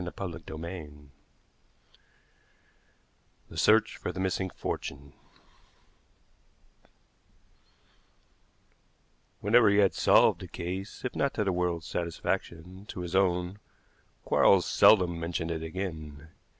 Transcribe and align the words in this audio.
CHAPTER 0.03 0.39
XVI 0.39 1.09
THE 3.49 3.57
SEARCH 3.59 3.97
FOR 3.97 4.11
THE 4.11 4.19
MISSING 4.19 4.49
FORTUNE 4.49 5.13
Whenever 9.41 9.69
he 9.69 9.77
had 9.77 9.93
solved 9.93 10.41
a 10.41 10.47
case, 10.47 11.05
if 11.05 11.15
not 11.15 11.35
to 11.35 11.43
the 11.43 11.51
world's 11.53 11.85
satisfaction, 11.85 12.85
to 12.87 13.01
his 13.01 13.15
own, 13.15 13.59
Quarles 14.25 14.65
seldom 14.65 15.19
mentioned 15.19 15.51
it 15.51 15.61
again. 15.61 16.29